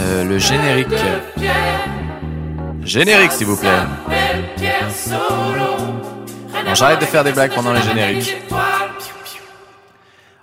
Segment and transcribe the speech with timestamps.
[0.00, 0.88] Euh, le générique.
[2.82, 3.70] Générique, s'il vous plaît.
[6.64, 8.36] Bon, j'arrête de faire des blagues pendant les génériques.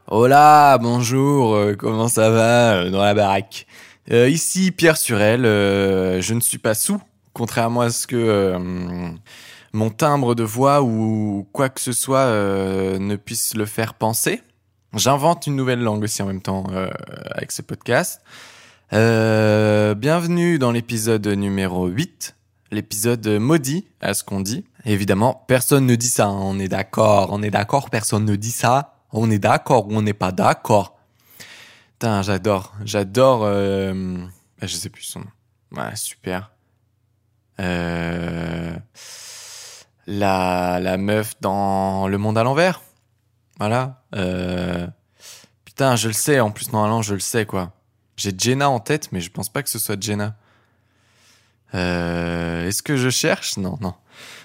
[0.08, 3.66] Hola, bonjour, euh, comment ça va euh, dans la baraque
[4.10, 7.00] Ici Pierre Surel, je ne suis pas sous,
[7.32, 8.58] contrairement à ce que
[9.72, 14.42] mon timbre de voix ou quoi que ce soit ne puisse le faire penser.
[14.94, 16.90] J'invente une nouvelle langue aussi en même temps euh,
[17.34, 18.22] avec ce podcast.
[18.92, 22.36] Euh, bienvenue dans l'épisode numéro 8,
[22.72, 24.66] l'épisode maudit à ce qu'on dit.
[24.84, 28.52] Évidemment, personne ne dit ça, hein, on est d'accord, on est d'accord, personne ne dit
[28.52, 28.98] ça.
[29.14, 30.98] On est d'accord ou on n'est pas d'accord.
[31.94, 33.44] Putain, j'adore, j'adore...
[33.46, 34.18] Euh...
[34.62, 35.26] je sais plus son nom.
[35.72, 36.52] Ouais, super.
[37.62, 38.76] Euh...
[40.06, 42.82] La, la meuf dans Le Monde à l'envers.
[43.62, 44.02] Voilà.
[44.16, 44.88] Euh...
[45.66, 47.74] Putain, je le sais, en plus, normalement, je le sais, quoi.
[48.18, 50.36] J'ai Jenna en tête, mais je pense pas que ce soit Jenna.
[51.76, 53.58] Euh, Est-ce que je cherche?
[53.58, 53.94] Non, non.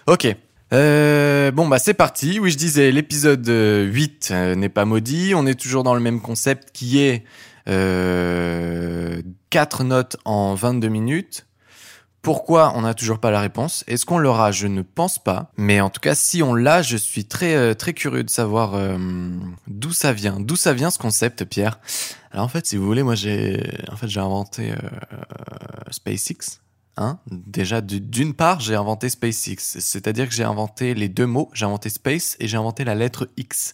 [0.07, 0.27] Ok.
[0.75, 2.39] Euh, bon, bah c'est parti.
[2.41, 5.33] Oui, je disais, l'épisode euh, 8 euh, n'est pas maudit.
[5.35, 7.25] On est toujours dans le même concept qui est
[7.71, 11.47] euh, 4 notes en 22 minutes.
[12.27, 14.51] Pourquoi on n'a toujours pas la réponse Est-ce qu'on l'aura?
[14.51, 15.53] Je ne pense pas.
[15.57, 18.75] Mais en tout cas, si on l'a, je suis très euh, très curieux de savoir
[18.75, 18.99] euh,
[19.69, 20.41] d'où ça vient.
[20.41, 21.79] D'où ça vient ce concept, Pierre?
[22.33, 24.77] Alors en fait, si vous voulez, moi j'ai en fait inventé euh,
[25.93, 26.59] SpaceX.
[26.97, 31.49] Hein Déjà, du- d'une part, j'ai inventé SpaceX, c'est-à-dire que j'ai inventé les deux mots,
[31.53, 33.73] j'ai inventé space et j'ai inventé la lettre X.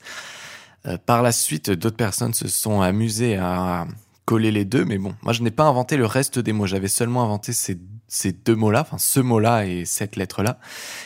[1.06, 3.86] Par la suite, d'autres personnes se sont amusées à
[4.26, 6.88] coller les deux, mais bon, moi je n'ai pas inventé le reste des mots, j'avais
[6.88, 7.78] seulement inventé ces,
[8.12, 10.58] ces deux mots-là, enfin ce mot-là et cette lettre-là.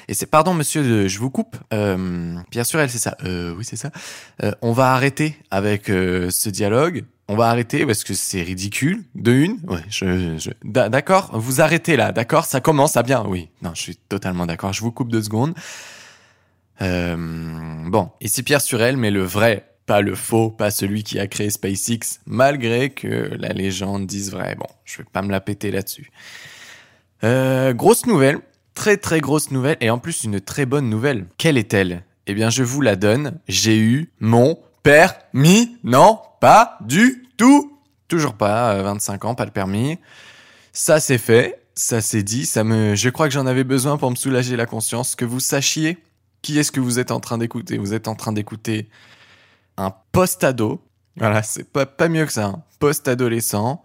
[0.08, 3.76] Et c'est, pardon monsieur, euh, je vous coupe, euh, bien c'est ça, euh, oui c'est
[3.76, 3.92] ça.
[4.42, 7.04] Euh, on va arrêter avec ce dialogue.
[7.28, 9.04] On va arrêter parce que c'est ridicule.
[9.14, 9.58] De une,
[10.62, 11.30] d'accord?
[11.32, 12.44] Vous arrêtez là, d'accord?
[12.44, 13.24] Ça commence à bien.
[13.26, 14.72] Oui, non, je suis totalement d'accord.
[14.72, 15.54] Je vous coupe deux secondes.
[16.80, 21.50] Bon, ici Pierre Surel, mais le vrai, pas le faux, pas celui qui a créé
[21.50, 24.56] SpaceX, malgré que la légende dise vrai.
[24.56, 26.10] Bon, je vais pas me la péter là-dessus.
[27.24, 28.38] Euh, grosse nouvelle,
[28.74, 31.26] très très grosse nouvelle, et en plus une très bonne nouvelle.
[31.38, 32.04] Quelle est-elle?
[32.26, 33.38] Eh bien, je vous la donne.
[33.48, 35.76] J'ai eu mon permis.
[35.84, 37.72] Non, pas du tout.
[38.08, 38.74] Toujours pas.
[38.74, 39.98] euh, 25 ans, pas le permis.
[40.72, 41.60] Ça c'est fait.
[41.74, 42.46] Ça c'est dit.
[42.46, 42.94] Ça me.
[42.94, 45.14] Je crois que j'en avais besoin pour me soulager la conscience.
[45.16, 45.98] Que vous sachiez
[46.42, 47.78] qui est-ce que vous êtes en train d'écouter.
[47.78, 48.88] Vous êtes en train d'écouter
[49.76, 50.80] un post-ado.
[51.16, 52.46] Voilà, c'est pas pas mieux que ça.
[52.46, 53.82] Un post-adolescent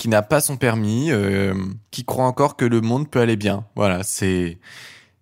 [0.00, 1.52] qui n'a pas son permis, euh,
[1.90, 3.66] qui croit encore que le monde peut aller bien.
[3.76, 4.58] Voilà, c'est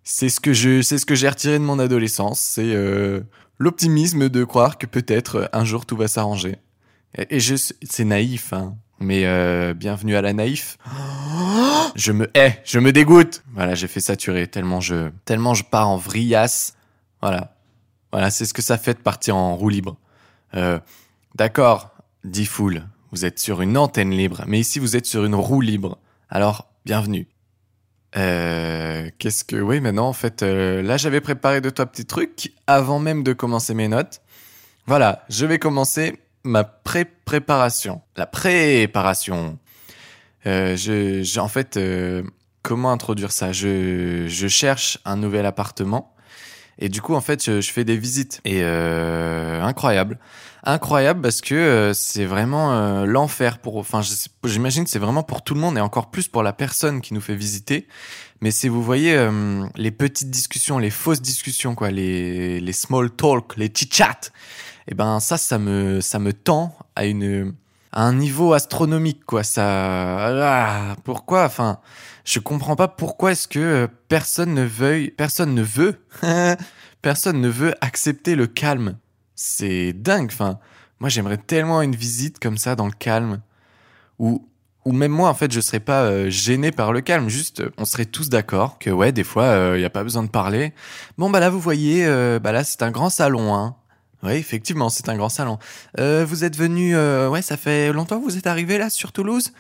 [0.05, 2.39] c'est ce que je c'est ce que j'ai retiré de mon adolescence.
[2.39, 3.23] C'est euh,
[3.59, 6.59] l'optimisme de croire que peut-être euh, un jour tout va s'arranger.
[7.17, 8.77] Et, et je c'est naïf, hein.
[9.01, 10.79] Mais euh, bienvenue à la naïf.
[11.97, 13.43] Je me hais, je me dégoûte.
[13.55, 16.77] Voilà, j'ai fait saturer tellement je tellement je pars en vrillasse.
[17.21, 17.57] Voilà,
[18.13, 19.97] voilà, c'est ce que ça fait de partir en roue libre.
[20.55, 20.79] Euh,
[21.35, 21.91] D'accord,
[22.25, 25.61] dit Fool, vous êtes sur une antenne libre, mais ici vous êtes sur une roue
[25.61, 25.99] libre.
[26.29, 27.27] Alors, bienvenue.
[28.17, 29.57] Euh, qu'est-ce que...
[29.57, 33.33] Oui, maintenant, en fait, euh, là, j'avais préparé deux, trois petits trucs avant même de
[33.33, 34.21] commencer mes notes.
[34.87, 38.01] Voilà, je vais commencer ma pré-préparation.
[38.17, 39.59] La préparation.
[40.47, 42.23] Euh, je, en fait, euh,
[42.63, 43.53] comment introduire ça?
[43.53, 46.15] Je, je cherche un nouvel appartement.
[46.79, 48.41] Et du coup, en fait, je, fais des visites.
[48.45, 50.19] Et euh, incroyable.
[50.65, 53.77] Incroyable parce que euh, c'est vraiment euh, l'enfer pour...
[53.77, 54.01] Enfin,
[54.45, 57.15] j'imagine que c'est vraiment pour tout le monde et encore plus pour la personne qui
[57.15, 57.87] nous fait visiter.
[58.41, 63.11] Mais si vous voyez euh, les petites discussions, les fausses discussions, quoi, les, les small
[63.11, 64.31] talk, les chit-chats,
[64.87, 67.55] et ben ça, ça me, ça me tend à une
[67.93, 69.43] un niveau astronomique, quoi.
[69.43, 69.63] Ça,
[70.29, 71.45] ah, pourquoi?
[71.45, 71.81] Enfin,
[72.25, 76.05] je comprends pas pourquoi est-ce que euh, personne ne veuille, personne ne veut,
[77.03, 78.99] personne ne veut accepter le calme.
[79.35, 80.31] C'est dingue.
[80.33, 80.59] Enfin,
[81.01, 83.41] moi, j'aimerais tellement une visite comme ça dans le calme,
[84.19, 84.49] où
[84.89, 87.29] ou même moi, en fait, je serais pas euh, gêné par le calme.
[87.29, 90.23] Juste, euh, on serait tous d'accord que ouais, des fois, il y a pas besoin
[90.23, 90.73] de parler.
[91.19, 93.77] Bon, bah là, vous voyez, euh, bah là, c'est un grand salon, hein.
[94.23, 95.59] Oui, effectivement, c'est un grand salon.
[96.01, 99.13] Euh, vous êtes venu, euh, ouais, ça fait longtemps que vous êtes arrivé là sur
[99.13, 99.53] Toulouse?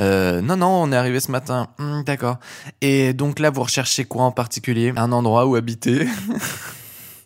[0.00, 1.68] Euh, Non, non, on est arrivé ce matin.
[1.78, 2.38] Hmm, D'accord.
[2.80, 4.92] Et donc là, vous recherchez quoi en particulier?
[4.96, 6.06] Un endroit où habiter?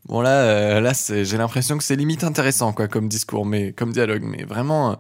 [0.07, 4.23] Bon là, là, j'ai l'impression que c'est limite intéressant, quoi, comme discours, mais comme dialogue,
[4.25, 4.99] mais vraiment.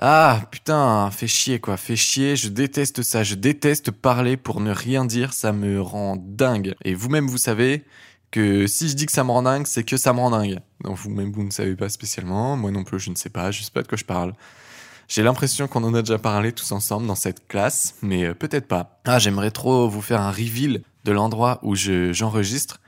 [0.00, 4.70] Ah putain, fait chier quoi, fait chier, je déteste ça, je déteste parler pour ne
[4.72, 6.74] rien dire, ça me rend dingue.
[6.84, 7.84] Et vous-même vous savez
[8.30, 10.60] que si je dis que ça me rend dingue, c'est que ça me rend dingue.
[10.82, 12.56] Donc vous-même, vous ne savez pas spécialement.
[12.56, 13.50] Moi non plus, je ne sais pas.
[13.50, 14.34] Je sais pas de quoi je parle.
[15.08, 18.68] J'ai l'impression qu'on en a déjà parlé tous ensemble dans cette classe, mais euh, peut-être
[18.68, 19.00] pas.
[19.06, 22.80] Ah, j'aimerais trop vous faire un reveal de l'endroit où je, j'enregistre.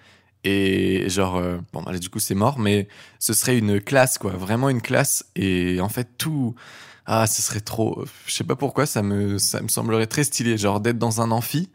[0.44, 2.88] Et genre, euh, bon, bah, du coup, c'est mort, mais
[3.18, 4.32] ce serait une classe, quoi.
[4.32, 5.24] Vraiment une classe.
[5.34, 6.54] Et en fait, tout.
[7.06, 8.04] Ah, ce serait trop.
[8.26, 11.30] Je sais pas pourquoi, ça me, ça me semblerait très stylé, genre d'être dans un
[11.30, 11.70] amphi.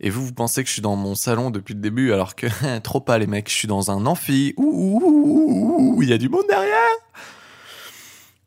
[0.00, 2.46] Et vous, vous pensez que je suis dans mon salon depuis le début, alors que
[2.80, 3.50] trop pas, les mecs.
[3.50, 4.54] Je suis dans un amphi.
[4.56, 6.76] Ouh, il y a du monde derrière.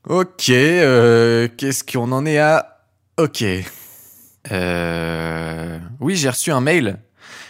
[0.10, 2.82] Ok, euh, qu'est-ce qu'on en est à?
[3.18, 3.46] Ok.
[4.52, 7.00] Euh, oui, j'ai reçu un mail.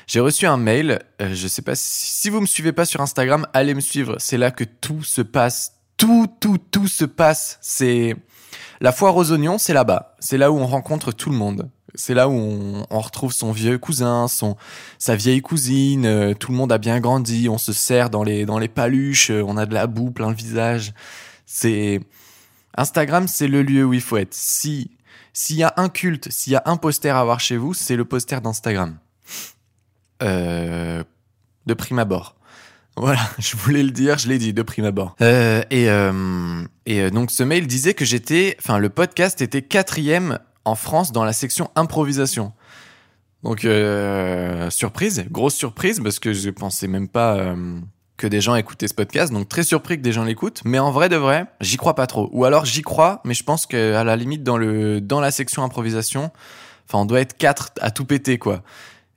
[0.05, 0.99] J'ai reçu un mail.
[1.21, 4.17] Euh, je sais pas si, si vous me suivez pas sur Instagram, allez me suivre.
[4.19, 5.77] C'est là que tout se passe.
[5.95, 7.57] Tout, tout, tout se passe.
[7.61, 8.15] C'est
[8.81, 10.15] la foire aux oignons, c'est là-bas.
[10.19, 11.69] C'est là où on rencontre tout le monde.
[11.95, 14.57] C'est là où on, retrouve son vieux cousin, son
[14.97, 16.05] sa vieille cousine.
[16.05, 17.49] euh, tout le monde a bien grandi.
[17.49, 19.29] On se serre dans les dans les paluches.
[19.29, 20.93] euh, on a de la boue plein le visage.
[21.45, 22.01] C'est
[22.75, 24.33] Instagram, c'est le lieu où il faut être.
[24.33, 24.91] Si
[25.33, 27.95] s'il y a un culte, s'il y a un poster à avoir chez vous, c'est
[27.95, 28.97] le poster d'Instagram.
[30.21, 31.03] Euh,
[31.65, 32.35] de prime abord.
[32.95, 35.15] Voilà, je voulais le dire, je l'ai dit de prime abord.
[35.19, 35.87] Et
[36.85, 41.23] et donc ce mail disait que j'étais, enfin le podcast était quatrième en France dans
[41.23, 42.53] la section improvisation.
[43.43, 47.79] Donc euh, surprise, grosse surprise parce que je pensais même pas euh,
[48.15, 49.33] que des gens écoutaient ce podcast.
[49.33, 52.07] Donc très surpris que des gens l'écoutent, mais en vrai de vrai, j'y crois pas
[52.07, 52.29] trop.
[52.31, 55.31] Ou alors j'y crois, mais je pense que à la limite dans le dans la
[55.31, 56.31] section improvisation,
[56.87, 58.63] enfin on doit être quatre à tout péter quoi.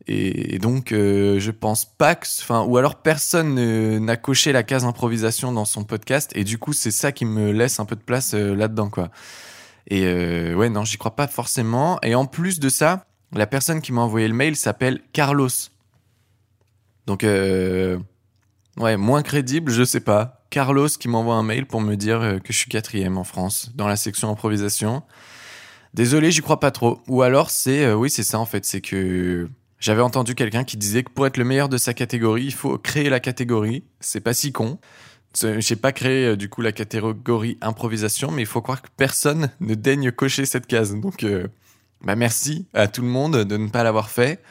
[0.08, 4.52] Et, et donc euh, je pense pas que, enfin ou alors personne ne- n'a coché
[4.52, 7.84] la case improvisation dans son podcast et du coup c'est ça qui me laisse un
[7.87, 9.10] peu de place euh, là-dedans quoi.
[9.88, 11.99] Et euh, ouais non j'y crois pas forcément.
[12.03, 15.49] Et en plus de ça, la personne qui m'a envoyé le mail s'appelle Carlos.
[17.06, 17.99] Donc euh,
[18.79, 20.44] Ouais, moins crédible, je sais pas.
[20.50, 23.71] Carlos qui m'envoie un mail pour me dire euh, que je suis quatrième en France
[23.75, 25.03] dans la section improvisation.
[25.94, 27.00] Désolé, j'y crois pas trop.
[27.09, 29.49] Ou alors c'est, oui, c'est ça en fait, c'est que
[29.79, 32.77] j'avais entendu quelqu'un qui disait que pour être le meilleur de sa catégorie, il faut
[32.77, 33.85] créer la catégorie.
[34.00, 34.79] C'est pas si con.
[35.37, 38.88] C'est- J'ai pas créé euh, du coup la catégorie improvisation, mais il faut croire que
[38.97, 40.94] personne ne daigne cocher cette case.
[40.94, 41.47] Donc, euh,
[42.03, 44.43] bah merci à tout le monde de ne pas l'avoir fait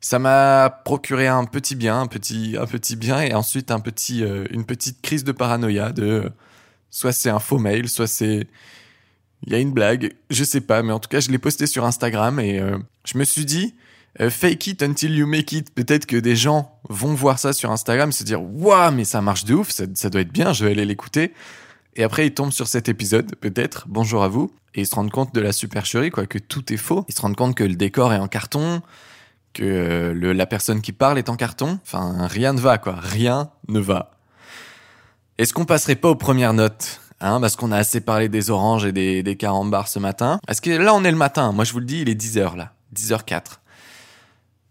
[0.00, 4.22] ça m'a procuré un petit bien, un petit, un petit bien, et ensuite un petit,
[4.22, 6.28] euh, une petite crise de paranoïa de euh,
[6.90, 8.46] soit c'est un faux mail, soit c'est
[9.44, 11.66] il y a une blague, je sais pas, mais en tout cas je l'ai posté
[11.66, 13.74] sur Instagram et euh, je me suis dit
[14.20, 15.72] euh, fake it until you make it.
[15.74, 19.44] Peut-être que des gens vont voir ça sur Instagram, se dire waouh mais ça marche
[19.44, 21.32] de ouf, ça, doit être bien, je vais aller l'écouter.
[21.96, 25.10] Et après ils tombent sur cet épisode, peut-être, bonjour à vous, et ils se rendent
[25.10, 27.04] compte de la supercherie, quoi, que tout est faux.
[27.08, 28.82] Ils se rendent compte que le décor est en carton,
[29.52, 31.78] que euh, la personne qui parle est en carton.
[31.82, 32.94] Enfin, rien ne va, quoi.
[32.96, 34.12] Rien ne va.
[35.38, 38.84] Est-ce qu'on passerait pas aux premières notes hein, Parce qu'on a assez parlé des oranges
[38.84, 40.38] et des, des carambars ce matin?
[40.48, 42.56] Est-ce que là, on est le matin Moi, je vous le dis, il est 10h,
[42.56, 42.72] là.
[42.94, 43.58] 10h04.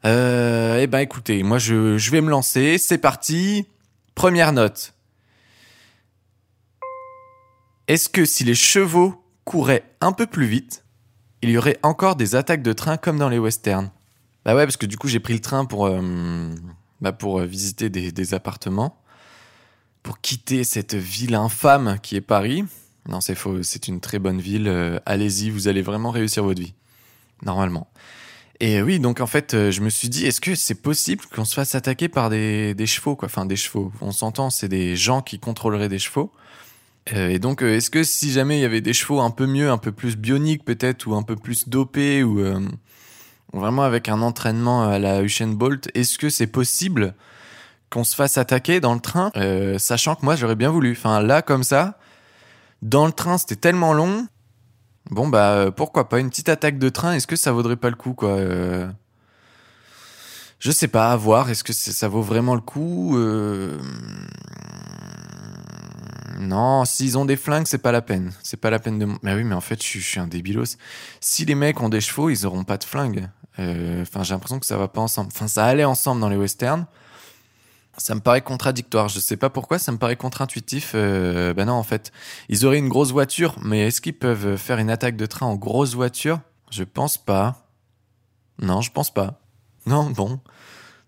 [0.08, 2.78] Euh, eh ben, écoutez, moi, je, vais me lancer.
[2.78, 3.68] C'est parti.
[4.16, 4.94] Première note.
[7.90, 10.86] Est-ce que si les chevaux couraient un peu plus vite,
[11.42, 13.92] il y aurait encore des attaques de train comme dans les westerns?
[14.46, 16.02] Bah ouais, parce que du coup, j'ai pris le train pour, euh,
[17.02, 19.02] bah pour euh, visiter des, appartements,
[20.04, 22.64] pour quitter cette ville infâme qui est Paris.
[23.10, 25.02] Non, c'est faux, c'est une très bonne ville.
[25.06, 26.74] Allez-y, vous allez vraiment réussir votre vie.
[27.44, 27.90] Normalement.
[28.60, 31.46] Et oui, donc en fait, euh, je me suis dit, est-ce que c'est possible qu'on
[31.46, 33.28] se fasse attaquer par des, des chevaux, quoi?
[33.28, 33.92] Enfin, des chevaux.
[34.02, 36.32] On s'entend, c'est des gens qui contrôleraient des chevaux.
[37.14, 39.46] Euh, et donc, euh, est-ce que si jamais il y avait des chevaux un peu
[39.46, 42.60] mieux, un peu plus bioniques peut-être, ou un peu plus dopés, ou euh,
[43.54, 47.14] vraiment avec un entraînement à la Usain Bolt, est-ce que c'est possible
[47.90, 50.92] qu'on se fasse attaquer dans le train, euh, sachant que moi j'aurais bien voulu.
[50.92, 51.98] Enfin là comme ça,
[52.82, 54.28] dans le train c'était tellement long.
[55.10, 57.90] Bon bah euh, pourquoi pas une petite attaque de train Est-ce que ça vaudrait pas
[57.90, 58.90] le coup quoi euh?
[60.60, 61.52] Je sais pas, à voir.
[61.52, 63.78] Est-ce que ça vaut vraiment le coup Euh,
[66.40, 68.34] Non, s'ils ont des flingues, c'est pas la peine.
[68.42, 69.08] C'est pas la peine de.
[69.22, 70.78] Mais oui, mais en fait, je suis, un débilos.
[71.22, 73.30] Si les mecs ont des chevaux, ils auront pas de flingues.
[73.60, 75.30] Enfin, j'ai l'impression que ça va pas ensemble.
[75.34, 76.88] Enfin, ça allait ensemble dans les westerns.
[77.98, 79.10] Ça me paraît contradictoire.
[79.10, 80.92] Je sais pas pourquoi, ça me paraît contre-intuitif.
[80.96, 82.12] Euh, ben non, en fait,
[82.50, 85.56] ils auraient une grosse voiture, mais est-ce qu'ils peuvent faire une attaque de train en
[85.56, 86.40] grosse voiture?
[86.70, 87.68] Je pense pas.
[88.62, 89.40] Non, je pense pas.
[89.86, 90.40] Non, bon.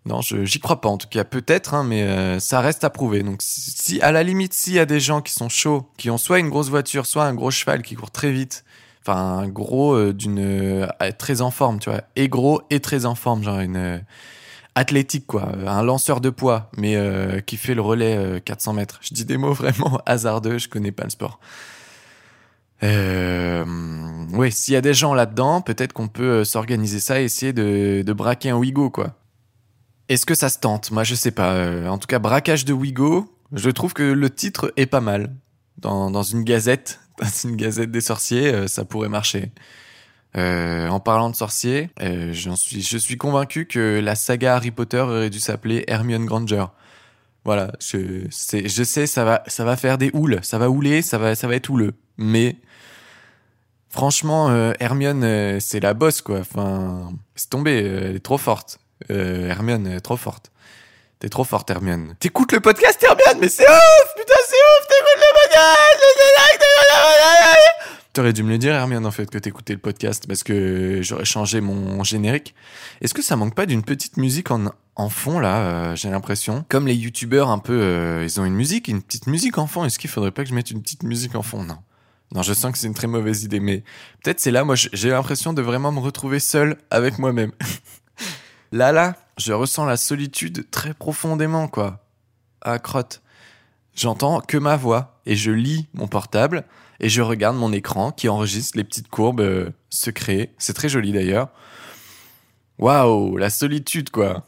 [0.05, 1.23] Non, j'y crois pas en tout cas.
[1.23, 3.21] Peut-être, hein, mais euh, ça reste à prouver.
[3.21, 6.17] Donc, si, à la limite, s'il y a des gens qui sont chauds, qui ont
[6.17, 8.63] soit une grosse voiture, soit un gros cheval qui court très vite,
[9.01, 13.15] enfin gros euh, d'une euh, très en forme, tu vois, et gros et très en
[13.15, 13.99] forme, genre une euh,
[14.75, 18.99] athlétique, quoi, un lanceur de poids, mais euh, qui fait le relais 400 mètres.
[19.01, 21.39] Je dis des mots vraiment hasardeux, je connais pas le sport.
[22.81, 23.65] Euh,
[24.31, 28.13] oui, s'il y a des gens là-dedans, peut-être qu'on peut s'organiser ça et essayer de,
[28.13, 29.15] braquer un Wigo, quoi.
[30.07, 30.91] Est-ce que ça se tente?
[30.91, 31.89] Moi, je sais pas.
[31.89, 35.35] En tout cas, braquage de Wigo, je trouve que le titre est pas mal.
[35.77, 39.51] Dans une gazette, dans une gazette des sorciers, ça pourrait marcher.
[40.37, 44.99] Euh, en parlant de sorciers, euh, suis, je suis convaincu que la saga Harry Potter
[44.99, 46.65] aurait dû s'appeler Hermione Granger.
[47.45, 51.17] Voilà, je, je sais, ça va, ça va faire des houles, ça va houler, ça
[51.17, 51.93] va, ça va être houleux.
[52.17, 52.57] Mais
[53.89, 56.39] franchement, euh, Hermione, euh, c'est la bosse, quoi.
[56.39, 58.79] Enfin, c'est tombé, elle est trop forte.
[59.09, 60.51] Hermione, est trop forte.
[61.19, 62.15] T'es trop forte, Hermione.
[62.19, 65.99] T'écoutes le podcast, Hermione, mais c'est ouf Putain, c'est ouf T'écoutes le podcast
[68.19, 71.23] T'aurais dû me le dire, Hermione, en fait, que t'écoutais le podcast, parce que j'aurais
[71.23, 72.53] changé mon générique.
[72.99, 76.65] Est-ce que ça manque pas d'une petite musique en, en fond, là, euh, j'ai l'impression?
[76.67, 79.85] Comme les youtubeurs, un peu, euh, ils ont une musique, une petite musique en fond.
[79.85, 81.63] Est-ce qu'il faudrait pas que je mette une petite musique en fond?
[81.63, 81.77] Non.
[82.35, 83.85] Non, je sens que c'est une très mauvaise idée, mais
[84.21, 87.53] peut-être c'est là, moi, j'ai l'impression de vraiment me retrouver seul avec moi-même.
[88.73, 92.03] là, là, je ressens la solitude très profondément, quoi.
[92.63, 93.21] À crotte.
[93.95, 96.65] J'entends que ma voix et je lis mon portable
[96.99, 100.51] et je regarde mon écran qui enregistre les petites courbes euh, secrets.
[100.57, 101.49] C'est très joli d'ailleurs.
[102.77, 104.45] Waouh, la solitude quoi.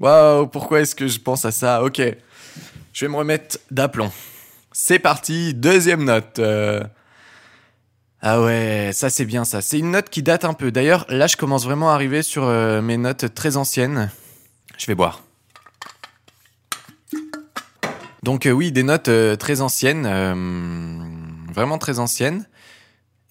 [0.00, 1.82] Waouh, pourquoi est-ce que je pense à ça?
[1.82, 2.00] Ok,
[2.92, 4.10] je vais me remettre d'aplomb.
[4.72, 6.38] C'est parti, deuxième note.
[6.38, 6.82] Euh.
[8.20, 9.60] Ah ouais, ça c'est bien ça.
[9.60, 10.72] C'est une note qui date un peu.
[10.72, 14.10] D'ailleurs, là je commence vraiment à arriver sur euh, mes notes très anciennes.
[14.76, 15.22] Je vais boire.
[18.22, 20.06] Donc oui, des notes très anciennes
[21.58, 22.46] vraiment très ancienne.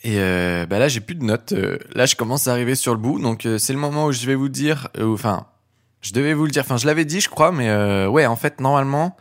[0.04, 1.54] Et euh, bah là, j'ai plus de notes.
[1.54, 3.20] Euh, là, je commence à arriver sur le bout.
[3.20, 4.90] Donc, euh, c'est le moment où je vais vous dire.
[5.02, 5.48] Enfin,
[6.02, 6.64] je devais vous le dire.
[6.64, 7.52] Enfin, je l'avais dit, je crois.
[7.52, 7.70] Mais
[8.06, 9.18] ouais, en fait, normalement,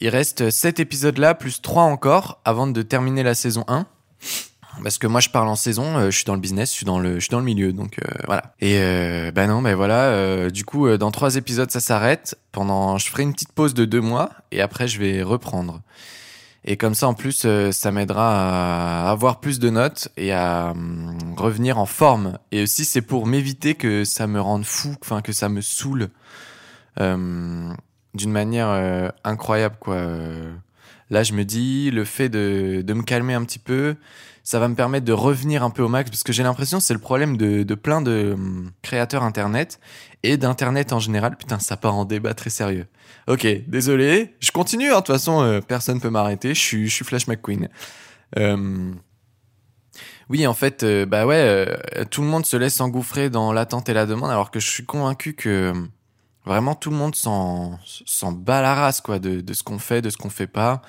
[0.00, 3.86] il reste 7 épisodes là, plus 3 encore, avant de terminer la saison 1.
[4.82, 6.98] Parce que moi, je parle en saison, je suis dans le business, je suis dans
[6.98, 8.54] le, je suis dans le milieu, donc voilà.
[8.60, 8.76] Et
[9.32, 10.50] bah non, ben voilà.
[10.50, 12.36] du coup, dans trois épisodes, ça s'arrête.
[12.50, 15.80] Pendant, je ferai une petite pause de deux mois, et après, je vais reprendre.
[16.64, 20.70] Et comme ça, en plus, euh, ça m'aidera à avoir plus de notes et à
[20.70, 22.38] hum, revenir en forme.
[22.52, 26.08] Et aussi, c'est pour m'éviter que ça me rende fou, enfin que ça me saoule
[27.00, 27.72] euh,
[28.14, 30.06] d'une manière euh, incroyable, quoi.
[31.10, 33.96] Là, je me dis, le fait de, de me calmer un petit peu,
[34.42, 36.92] ça va me permettre de revenir un peu au max, parce que j'ai l'impression c'est
[36.92, 39.80] le problème de, de plein de hum, créateurs internet
[40.22, 41.36] et d'internet en général.
[41.36, 42.86] Putain, ça part en débat très sérieux.
[43.26, 44.90] Ok, désolé, je continue.
[44.90, 46.54] Hein, de toute façon, euh, personne peut m'arrêter.
[46.54, 47.68] Je suis, Flash McQueen.
[48.38, 48.92] Euh...
[50.30, 53.88] Oui, en fait, euh, bah ouais, euh, tout le monde se laisse engouffrer dans l'attente
[53.90, 55.74] et la demande, alors que je suis convaincu que
[56.44, 57.78] vraiment tout le monde s'en
[58.32, 60.82] bat la race quoi de, de ce qu'on fait, de ce qu'on fait pas.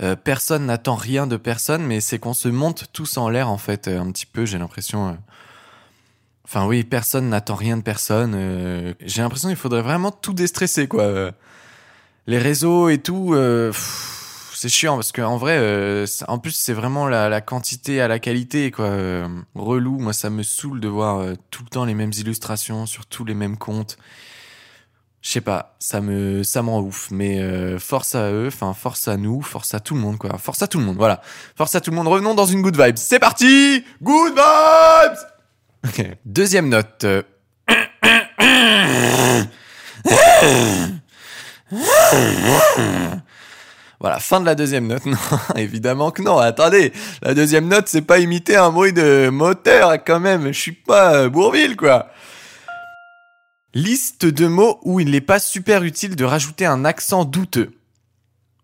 [0.00, 3.58] Euh, personne n'attend rien de personne, mais c'est qu'on se monte tous en l'air en
[3.58, 4.46] fait un petit peu.
[4.46, 5.18] J'ai l'impression.
[6.44, 8.94] Enfin oui, personne n'attend rien de personne.
[9.00, 11.32] J'ai l'impression qu'il faudrait vraiment tout déstresser quoi
[12.28, 13.72] les réseaux et tout, euh,
[14.52, 18.70] c'est chiant parce qu'en vrai, euh, en plus c'est vraiment la, quantité à la qualité
[18.70, 18.84] quoi.
[18.84, 23.06] Euh, relou, moi ça me saoule de voir tout le temps les mêmes illustrations sur
[23.06, 23.96] tous les mêmes comptes.
[25.20, 29.16] Je sais pas, ça me ça m'en ouf, mais force à eux, enfin force à
[29.16, 31.20] nous, force à tout le monde quoi, force à tout le monde, voilà,
[31.56, 32.06] force à tout le monde.
[32.06, 32.96] Revenons dans une good vibe.
[32.96, 35.18] C'est parti, good vibes.
[36.24, 37.04] Deuxième note.
[44.00, 45.04] Voilà, fin de la deuxième note.
[45.06, 45.16] Non,
[45.56, 46.38] évidemment que non.
[46.38, 50.48] Attendez, la deuxième note, c'est pas imiter un bruit de moteur quand même.
[50.48, 52.08] Je suis pas euh, Bourville, quoi.
[53.78, 57.78] Liste de mots où il n'est pas super utile de rajouter un accent douteux.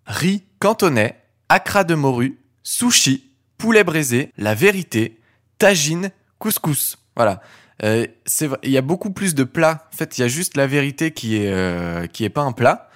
[0.07, 5.21] Riz cantonais, acra de morue, sushi, poulet braisé, la vérité,
[5.59, 6.99] tagine, couscous.
[7.15, 7.41] Voilà.
[7.85, 8.09] Euh,
[8.65, 9.89] il y a beaucoup plus de plats.
[9.93, 12.91] En fait, il y a juste la vérité qui est euh, qui pas un plat.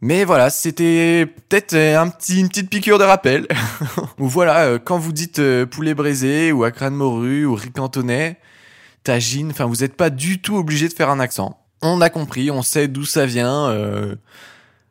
[0.00, 3.48] Mais voilà, c'était peut-être un petit, une petite piqûre de rappel.
[4.18, 7.72] ou voilà, euh, quand vous dites euh, poulet braisé ou acra de morue ou riz
[7.72, 8.38] cantonais,
[9.08, 11.58] enfin vous n'êtes pas du tout obligé de faire un accent.
[11.82, 13.68] On a compris, on sait d'où ça vient.
[13.70, 14.16] Euh,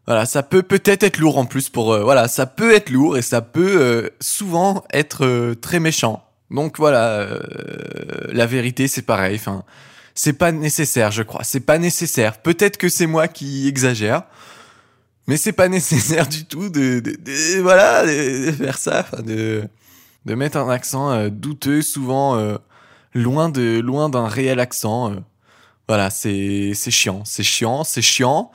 [0.06, 3.22] voilà, ça peut peut-être être lourd en plus pour voilà, ça peut être lourd et
[3.22, 6.24] ça peut souvent être très méchant.
[6.50, 7.28] Donc voilà,
[8.30, 9.36] la vérité c'est pareil.
[9.36, 9.64] Enfin,
[10.16, 11.44] c'est pas nécessaire, je crois.
[11.44, 12.38] C'est pas nécessaire.
[12.38, 14.24] Peut-être que c'est moi qui exagère
[15.28, 17.02] mais c'est pas nécessaire du tout de,
[17.62, 19.64] voilà de, faire ça de
[20.26, 22.58] de mettre un accent euh, douteux souvent euh,
[23.22, 25.16] loin de loin d'un réel accent euh.
[25.88, 28.52] Voilà, c'est c'est chiant, c'est chiant, c'est chiant,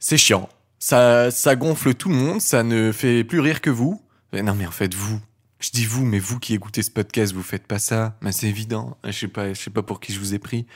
[0.00, 0.48] c'est chiant.
[0.78, 4.02] Ça ça gonfle tout le monde, ça ne fait plus rire que vous.
[4.32, 5.20] Non mais en fait vous,
[5.60, 8.16] je dis vous, mais vous qui écoutez ce podcast, vous faites pas ça.
[8.22, 8.96] Mais c'est évident.
[9.04, 10.66] Je sais pas, je sais pas pour qui je vous ai pris.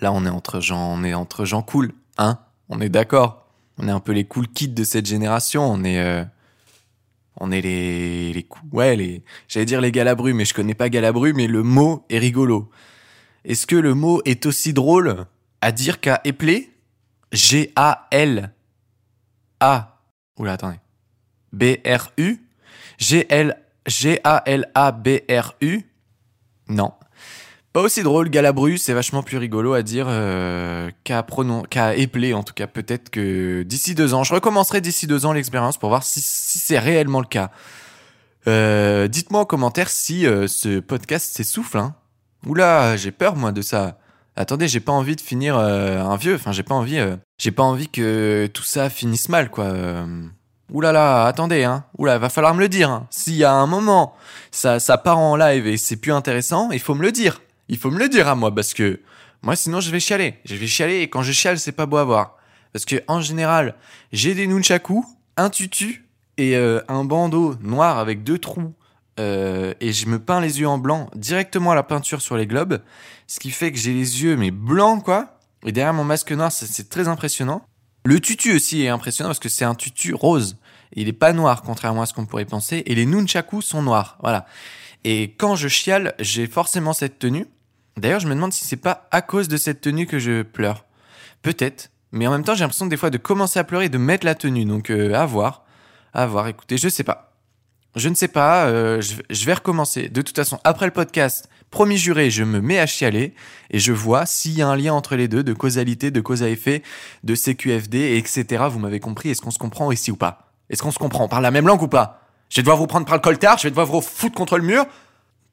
[0.00, 3.46] Là, on est entre gens, on est entre gens cool, hein On est d'accord.
[3.78, 5.62] On est un peu les cool kids de cette génération.
[5.62, 6.24] On est, euh,
[7.36, 8.46] on est les, les.
[8.72, 9.22] Ouais, les.
[9.48, 12.70] J'allais dire les Galabru, mais je connais pas Galabru, mais le mot est rigolo.
[13.44, 15.26] Est-ce que le mot est aussi drôle
[15.60, 16.70] à dire qu'à épeler?
[17.32, 18.08] G A.
[20.38, 20.78] Oula, attendez.
[21.52, 22.38] B R U?
[22.98, 25.82] G L G-A-L-A-B-R-U
[26.68, 26.92] Non.
[27.72, 31.62] Pas aussi drôle, Galabru, c'est vachement plus rigolo à dire euh, qu'à pronon
[31.96, 32.66] épeler, en tout cas.
[32.66, 36.58] Peut-être que d'ici deux ans, je recommencerai d'ici deux ans l'expérience pour voir si, si
[36.58, 37.50] c'est réellement le cas.
[38.46, 41.78] Euh, dites-moi en commentaire si euh, ce podcast s'essouffle.
[41.78, 41.94] Hein.
[42.46, 43.98] Oula, j'ai peur moi de ça.
[44.36, 46.34] Attendez, j'ai pas envie de finir un vieux.
[46.34, 46.98] Enfin, j'ai pas envie.
[47.38, 49.72] j'ai pas envie que tout ça finisse mal, quoi.
[50.70, 51.84] Oulala, là là, attendez, hein.
[51.98, 52.90] Oula, va falloir me le dire.
[52.90, 53.06] Hein.
[53.10, 54.14] S'il y a un moment,
[54.50, 57.40] ça, ça part en live et c'est plus intéressant, il faut me le dire.
[57.72, 59.00] Il faut me le dire à moi parce que
[59.40, 60.34] moi, sinon, je vais chialer.
[60.44, 62.36] Je vais chialer et quand je chiale, c'est pas beau à voir.
[62.74, 63.76] Parce que en général,
[64.12, 65.06] j'ai des nunchaku,
[65.38, 68.74] un tutu et euh, un bandeau noir avec deux trous.
[69.18, 72.46] Euh, et je me peins les yeux en blanc directement à la peinture sur les
[72.46, 72.80] globes,
[73.26, 75.38] ce qui fait que j'ai les yeux mais blancs quoi.
[75.64, 77.62] Et derrière mon masque noir, c'est très impressionnant.
[78.04, 80.58] Le tutu aussi est impressionnant parce que c'est un tutu rose.
[80.92, 82.82] Il est pas noir, contrairement à ce qu'on pourrait penser.
[82.84, 84.18] Et les nunchaku sont noirs.
[84.20, 84.46] Voilà.
[85.04, 87.46] Et quand je chiale, j'ai forcément cette tenue.
[87.96, 90.84] D'ailleurs, je me demande si c'est pas à cause de cette tenue que je pleure.
[91.42, 91.90] Peut-être.
[92.12, 94.26] Mais en même temps, j'ai l'impression des fois de commencer à pleurer et de mettre
[94.26, 94.64] la tenue.
[94.64, 95.64] Donc, euh, à voir.
[96.12, 96.48] À voir.
[96.48, 97.32] Écoutez, je sais pas.
[97.96, 98.66] Je ne sais pas.
[98.66, 100.08] Euh, je vais recommencer.
[100.08, 103.32] De toute façon, après le podcast, Promis juré, je me mets à chialer
[103.70, 106.42] et je vois s'il y a un lien entre les deux, de causalité, de cause
[106.42, 106.82] à effet,
[107.24, 108.64] de CQFD, etc.
[108.68, 110.52] Vous m'avez compris, est-ce qu'on se comprend ici ou pas?
[110.68, 111.24] Est-ce qu'on se comprend?
[111.24, 112.28] On parle la même langue ou pas?
[112.50, 114.64] Je vais devoir vous prendre par le coltard, je vais devoir vous foutre contre le
[114.64, 114.84] mur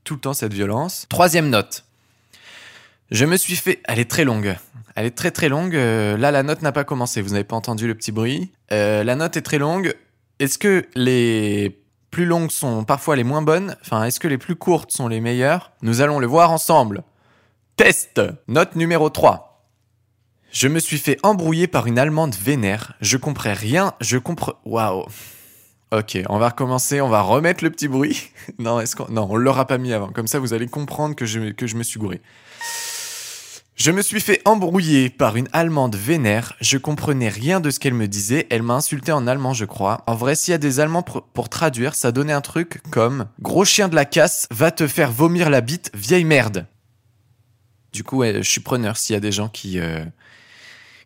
[0.03, 1.05] Tout le temps cette violence.
[1.07, 1.85] Troisième note.
[3.11, 3.81] Je me suis fait...
[3.85, 4.55] Elle est très longue.
[4.95, 5.75] Elle est très très longue.
[5.75, 7.21] Euh, là, la note n'a pas commencé.
[7.21, 8.51] Vous n'avez pas entendu le petit bruit.
[8.71, 9.95] Euh, la note est très longue.
[10.39, 13.75] Est-ce que les plus longues sont parfois les moins bonnes?
[13.81, 15.71] Enfin, est-ce que les plus courtes sont les meilleures?
[15.81, 17.03] Nous allons le voir ensemble.
[17.77, 19.65] Test Note numéro 3.
[20.51, 22.93] Je me suis fait embrouiller par une Allemande vénère.
[23.01, 23.93] Je comprends rien.
[24.01, 24.53] Je comprends...
[24.65, 25.05] Waouh
[25.91, 28.29] Ok, on va recommencer, on va remettre le petit bruit.
[28.59, 28.95] non, est-ce.
[29.11, 30.09] Non, on l'aura pas mis avant.
[30.09, 32.21] Comme ça, vous allez comprendre que je, que je me suis gouré.
[33.79, 37.93] Je me suis fait embrouiller par une Allemande vénère, je comprenais rien de ce qu'elle
[37.93, 40.03] me disait, elle m'a insulté en allemand je crois.
[40.05, 43.63] En vrai s'il y a des Allemands pour traduire, ça donnait un truc comme «Gros
[43.63, 46.65] chien de la casse, va te faire vomir la bite, vieille merde».
[47.93, 49.79] Du coup je suis preneur s'il y a des gens qui...
[49.79, 50.03] Euh,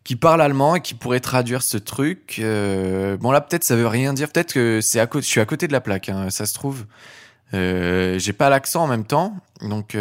[0.03, 2.37] qui parlent allemand et qui pourraient traduire ce truc.
[2.39, 5.39] Euh, bon là peut-être ça veut rien dire, peut-être que c'est à côté, je suis
[5.39, 6.85] à côté de la plaque, hein, ça se trouve.
[7.53, 9.95] Euh, j'ai pas l'accent en même temps, donc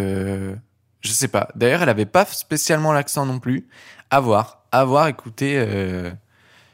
[1.02, 1.48] je sais pas.
[1.54, 3.66] D'ailleurs, elle avait pas spécialement l'accent non plus.
[4.10, 5.08] À voir, à voir.
[5.08, 6.10] Écoutez, euh,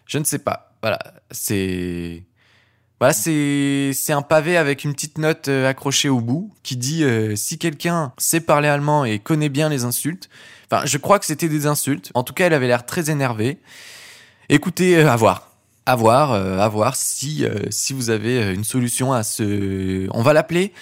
[0.06, 0.72] je ne sais pas.
[0.82, 0.98] Voilà,
[1.30, 2.24] c'est
[3.00, 7.04] voilà, c'est c'est un pavé avec une petite note euh, accrochée au bout qui dit
[7.04, 10.28] euh, si quelqu'un sait parler allemand et connaît bien les insultes.
[10.70, 12.10] Enfin, je crois que c'était des insultes.
[12.14, 13.58] En tout cas, elle avait l'air très énervée.
[14.48, 15.52] Écoutez, à voir.
[15.86, 20.06] À voir, à voir si si vous avez une solution à ce.
[20.12, 20.74] On va l'appeler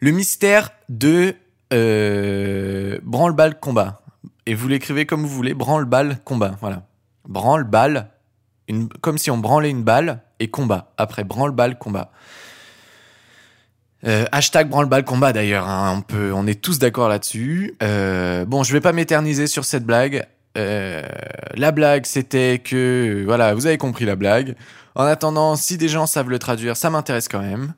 [0.00, 1.34] le mystère de
[1.72, 4.00] euh, branle-balle combat.
[4.46, 6.56] Et vous l'écrivez comme vous voulez, branle-balle combat.
[6.60, 6.82] Voilà.
[7.28, 8.10] Branle-balle,
[8.68, 10.92] une, comme si on branlait une balle et combat.
[10.96, 12.10] Après, branle-balle combat.
[14.06, 15.68] Euh, hashtag branle-balle combat d'ailleurs.
[15.68, 15.94] Hein.
[15.98, 17.76] on peut, on est tous d'accord là-dessus.
[17.82, 20.26] Euh, bon, je vais pas m'éterniser sur cette blague.
[20.56, 24.56] La blague, c'était que, voilà, vous avez compris la blague.
[24.94, 27.74] En attendant, si des gens savent le traduire, ça m'intéresse quand même.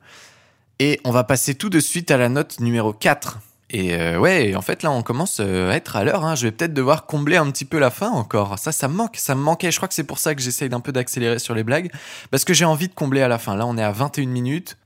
[0.79, 3.39] Et on va passer tout de suite à la note numéro 4.
[3.75, 6.23] Et euh, ouais, en fait là on commence euh, à être à l'heure.
[6.23, 6.35] Hein.
[6.35, 8.59] Je vais peut-être devoir combler un petit peu la fin encore.
[8.59, 9.71] Ça, ça me manque, ça me manquait.
[9.71, 11.91] Je crois que c'est pour ça que j'essaye d'un peu d'accélérer sur les blagues,
[12.29, 13.55] parce que j'ai envie de combler à la fin.
[13.55, 14.77] Là on est à 21 minutes.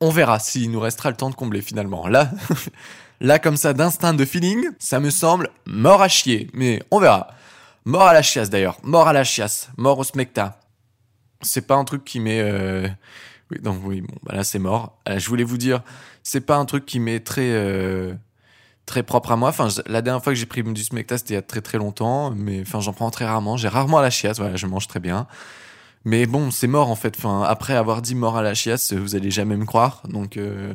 [0.00, 2.06] On verra s'il nous restera le temps de combler finalement.
[2.06, 2.30] Là,
[3.20, 6.48] là comme ça d'instinct de feeling, ça me semble mort à chier.
[6.54, 7.28] Mais on verra.
[7.84, 8.78] Mort à la chiasse d'ailleurs.
[8.84, 9.70] Mort à la chiasse.
[9.76, 10.60] Mort au smecta.
[11.42, 12.40] C'est pas un truc qui met...
[12.40, 12.88] Euh,
[13.50, 14.98] oui, donc oui, bon, bah là c'est mort.
[15.06, 15.82] je voulais vous dire
[16.24, 18.14] c'est pas un truc qui m'est très euh,
[18.86, 19.50] très propre à moi.
[19.50, 21.78] Enfin, la dernière fois que j'ai pris du smecta, c'était il y a très très
[21.78, 23.56] longtemps, mais enfin, j'en prends très rarement.
[23.56, 25.26] J'ai rarement à la chiasse, voilà, je mange très bien.
[26.04, 27.14] Mais bon, c'est mort en fait.
[27.18, 30.02] Enfin, après avoir dit mort à la chiasse, vous allez jamais me croire.
[30.08, 30.72] Donc, euh,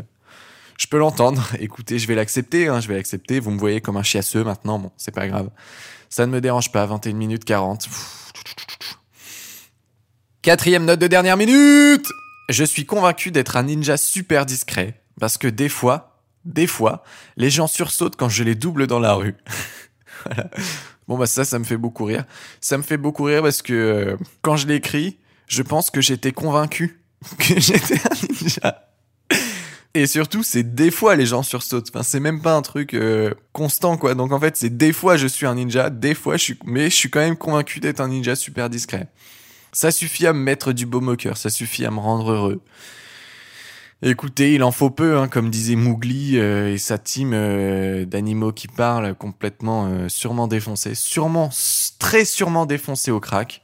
[0.77, 1.47] Je peux l'entendre.
[1.59, 3.39] Écoutez, je vais l'accepter, hein, je vais l'accepter.
[3.39, 4.79] Vous me voyez comme un chiasseux maintenant.
[4.79, 5.49] Bon, c'est pas grave.
[6.09, 6.85] Ça ne me dérange pas.
[6.85, 7.89] 21 minutes 40.
[10.41, 12.07] Quatrième note de dernière minute.
[12.49, 15.01] Je suis convaincu d'être un ninja super discret.
[15.19, 17.03] Parce que des fois, des fois,
[17.37, 19.35] les gens sursautent quand je les double dans la rue.
[20.25, 20.49] voilà.
[21.07, 22.25] Bon, bah ça, ça me fait beaucoup rire.
[22.61, 26.31] Ça me fait beaucoup rire parce que euh, quand je l'écris, je pense que j'étais
[26.31, 27.01] convaincu
[27.37, 28.89] que j'étais un ninja.
[29.95, 31.89] Et surtout, c'est des fois les gens sursautent.
[31.89, 34.15] Enfin, c'est même pas un truc euh, constant, quoi.
[34.15, 36.59] Donc en fait, c'est des fois je suis un ninja, des fois je suis...
[36.63, 39.07] Mais je suis quand même convaincu d'être un ninja super discret.
[39.71, 42.61] Ça suffit à me mettre du beau moqueur, ça suffit à me rendre heureux.
[44.01, 48.53] Écoutez, il en faut peu, hein, comme disait Mougli euh, et sa team euh, d'animaux
[48.53, 51.49] qui parlent complètement euh, sûrement défoncés, sûrement,
[51.99, 53.61] très sûrement défoncés au crack.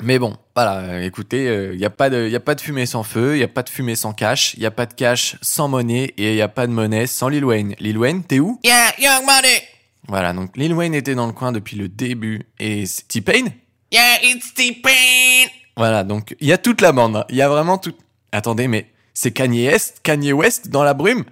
[0.00, 3.02] Mais bon, voilà, écoutez, il n'y a, pas de, y a pas de fumée sans
[3.02, 5.36] feu, il n'y a pas de fumée sans cash, il n'y a pas de cash
[5.42, 7.74] sans monnaie et il n'y a pas de monnaie sans Lil Wayne.
[7.78, 8.60] Lil Wayne, t'es où?
[8.64, 9.62] Yeah, Young Money.
[10.08, 13.46] Voilà, donc Lil Wayne était dans le coin depuis le début et T-Pain?
[13.92, 15.50] Yeah, it's T-Pain.
[15.76, 17.24] Voilà, donc il y a toute la bande, hein.
[17.28, 17.92] il y a vraiment tout...
[18.32, 21.24] Attendez, mais c'est Kanye West, Kanye West dans la brume?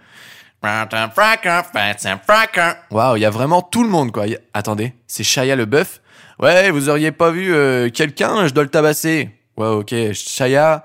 [2.90, 4.24] Waouh, il y a vraiment tout le monde, quoi.
[4.24, 4.36] A...
[4.52, 6.02] Attendez, c'est Shia le bœuf
[6.38, 9.30] Ouais, vous auriez pas vu euh, quelqu'un, je dois le tabasser.
[9.56, 10.84] Ouais, ok, Shia...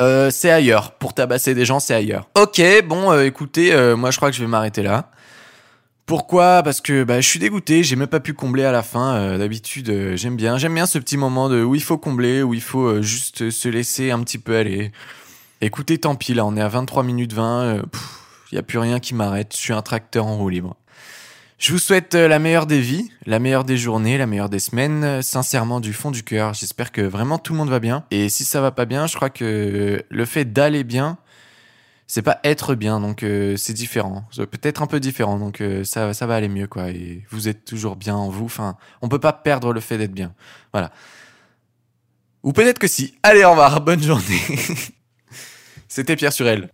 [0.00, 0.90] Euh, c'est ailleurs.
[0.92, 2.28] Pour tabasser des gens, c'est ailleurs.
[2.34, 5.08] Ok, bon, euh, écoutez, moi je crois que je vais m'arrêter là.
[6.06, 6.62] Pourquoi?
[6.62, 9.14] Parce que bah, je suis dégoûté, j'ai même pas pu combler à la fin.
[9.14, 12.42] Euh, D'habitude, euh, j'aime bien, j'aime bien ce petit moment de où il faut combler,
[12.42, 14.92] où il faut euh, juste se laisser un petit peu aller.
[15.62, 17.82] Écoutez, tant pis, là, on est à 23 minutes 20.
[18.52, 19.52] Il y a plus rien qui m'arrête.
[19.54, 20.76] Je suis un tracteur en roue libre.
[21.56, 25.22] Je vous souhaite la meilleure des vies, la meilleure des journées, la meilleure des semaines,
[25.22, 26.52] sincèrement du fond du cœur.
[26.52, 28.04] J'espère que vraiment tout le monde va bien.
[28.10, 31.16] Et si ça va pas bien, je crois que le fait d'aller bien,
[32.06, 34.28] c'est pas être bien, donc euh, c'est différent.
[34.36, 36.90] Peut-être un peu différent, donc euh, ça, ça va aller mieux, quoi.
[36.90, 38.44] Et vous êtes toujours bien en vous.
[38.44, 40.34] Enfin, on peut pas perdre le fait d'être bien.
[40.72, 40.92] Voilà.
[42.42, 43.14] Ou peut-être que si.
[43.22, 44.40] Allez, au revoir, bonne journée.
[45.88, 46.70] C'était Pierre Surel.